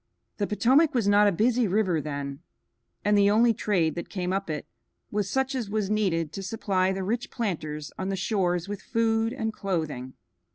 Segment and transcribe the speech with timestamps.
[0.37, 2.39] The Potomac was not a busy river then,
[3.05, 4.65] and the only trade that came up it
[5.11, 9.31] was such as was needed to supply the rich planters on the shores with food
[9.31, 10.13] and clothing.